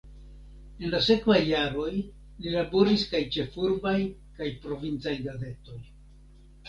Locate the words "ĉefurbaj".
3.37-3.95